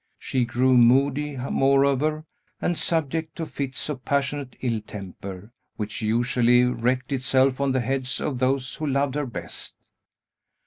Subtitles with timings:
[0.17, 2.25] She grew moody, moreover,
[2.59, 8.19] and subject to fits of passionate ill temper; which usually wreaked itself on the heads
[8.19, 9.75] of those who loved her best.